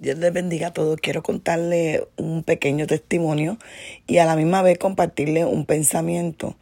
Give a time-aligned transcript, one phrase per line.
[0.00, 0.98] Dios les bendiga a todos.
[0.98, 3.58] Quiero contarle un pequeño testimonio
[4.06, 6.56] y a la misma vez compartirle un pensamiento.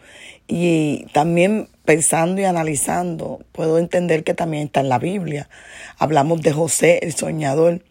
[0.49, 5.49] Y también pensando y analizando, puedo entender que también está en la Biblia.
[5.99, 7.85] Hablamos de José, el soñador.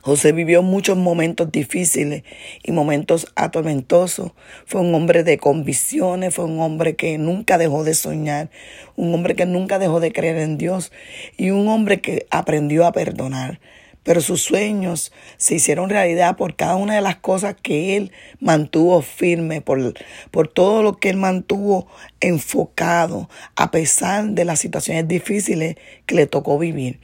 [0.00, 2.22] José vivió muchos momentos difíciles
[2.62, 4.30] y momentos atormentosos.
[4.64, 8.50] Fue un hombre de convicciones, fue un hombre que nunca dejó de soñar,
[8.94, 10.92] un hombre que nunca dejó de creer en Dios
[11.36, 13.58] y un hombre que aprendió a perdonar
[14.06, 19.02] pero sus sueños se hicieron realidad por cada una de las cosas que él mantuvo
[19.02, 19.94] firme, por,
[20.30, 21.88] por todo lo que él mantuvo
[22.20, 25.74] enfocado, a pesar de las situaciones difíciles
[26.06, 27.00] que le tocó vivir.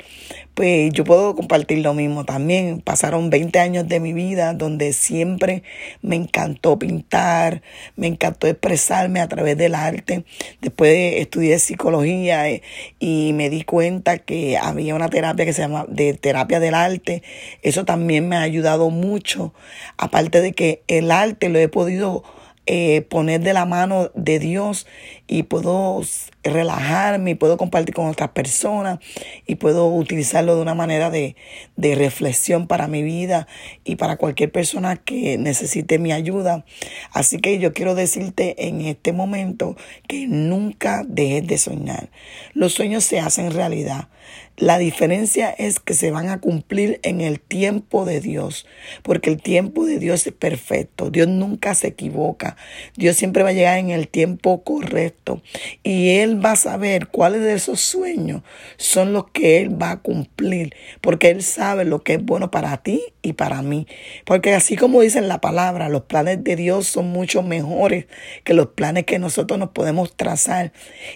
[0.55, 2.83] Pues yo puedo compartir lo mismo también.
[2.83, 5.63] Pasaron 20 años de mi vida donde siempre
[6.03, 7.63] me encantó pintar,
[7.97, 10.25] me encantó expresarme a través del arte.
[10.61, 12.63] Después estudié psicología eh,
[12.99, 17.23] y me di cuenta que había una terapia que se llama de terapia del arte.
[17.63, 19.55] Eso también me ha ayudado mucho.
[19.97, 22.25] Aparte de que el arte lo he podido
[22.67, 24.87] eh, poner de la mano de Dios
[25.27, 26.01] y puedo
[26.45, 29.01] relajarme y puedo compartir con otras personas
[29.47, 31.35] y puedo utilizarlo de una manera de,
[31.77, 33.49] de reflexión para mi vida
[33.85, 36.65] y para cualquier persona que necesite mi ayuda.
[37.13, 42.11] Así que yo quiero decirte en este momento que nunca dejes de soñar.
[42.55, 44.09] Los sueños se hacen realidad.
[44.57, 48.67] La diferencia es que se van a cumplir en el tiempo de Dios,
[49.03, 51.11] porque el tiempo de Dios es perfecto.
[51.11, 52.52] Dios nunca se equivoca.
[52.97, 55.43] Dios siempre va a llegar en el tiempo correcto
[55.83, 58.43] y Él va a saber cuáles de esos sueños
[58.77, 62.77] son los que Él va a cumplir, porque Él sabe lo que es bueno para
[62.79, 63.87] ti y para mí.
[64.25, 68.07] Porque así como dice la palabra, los planes de Dios son mucho mejores
[68.45, 70.73] que los planes que nosotros nos podemos trazar.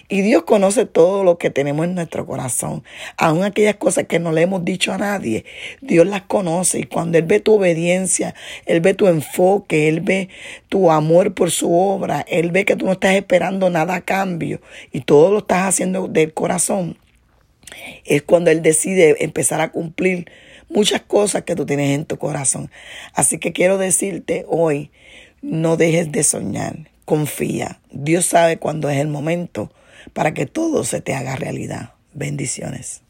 [0.07, 2.83] Y Dios conoce todo lo que tenemos en nuestro corazón
[3.17, 5.45] aún aquellas cosas que no le hemos dicho a nadie,
[5.81, 10.29] Dios las conoce y cuando Él ve tu obediencia, Él ve tu enfoque, Él ve
[10.69, 14.61] tu amor por su obra, Él ve que tú no estás esperando nada a cambio
[14.91, 16.97] y todo lo estás haciendo del corazón,
[18.05, 20.29] es cuando Él decide empezar a cumplir
[20.69, 22.71] muchas cosas que tú tienes en tu corazón.
[23.13, 24.91] Así que quiero decirte hoy,
[25.41, 27.79] no dejes de soñar, confía.
[27.91, 29.71] Dios sabe cuándo es el momento
[30.13, 31.91] para que todo se te haga realidad.
[32.13, 33.06] Bendiciones.